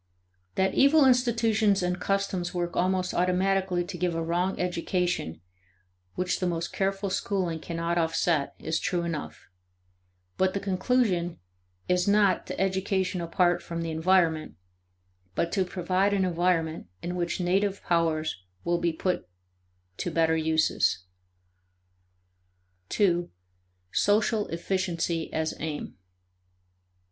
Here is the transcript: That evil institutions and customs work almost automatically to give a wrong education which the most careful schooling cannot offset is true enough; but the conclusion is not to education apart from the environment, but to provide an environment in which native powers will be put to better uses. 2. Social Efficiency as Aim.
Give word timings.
That 0.55 0.73
evil 0.73 1.05
institutions 1.05 1.83
and 1.83 2.01
customs 2.01 2.55
work 2.55 2.75
almost 2.75 3.13
automatically 3.13 3.83
to 3.85 3.97
give 3.99 4.15
a 4.15 4.23
wrong 4.23 4.59
education 4.59 5.41
which 6.15 6.39
the 6.39 6.47
most 6.47 6.73
careful 6.73 7.11
schooling 7.11 7.59
cannot 7.59 7.99
offset 7.99 8.55
is 8.57 8.79
true 8.79 9.03
enough; 9.03 9.47
but 10.37 10.55
the 10.55 10.59
conclusion 10.59 11.37
is 11.87 12.07
not 12.07 12.47
to 12.47 12.59
education 12.59 13.21
apart 13.21 13.61
from 13.61 13.83
the 13.83 13.91
environment, 13.91 14.55
but 15.35 15.51
to 15.51 15.63
provide 15.63 16.15
an 16.15 16.25
environment 16.25 16.87
in 17.03 17.15
which 17.15 17.39
native 17.39 17.83
powers 17.83 18.41
will 18.63 18.79
be 18.79 18.91
put 18.91 19.29
to 19.97 20.09
better 20.09 20.35
uses. 20.35 21.03
2. 22.89 23.29
Social 23.91 24.47
Efficiency 24.47 25.31
as 25.31 25.53
Aim. 25.59 25.93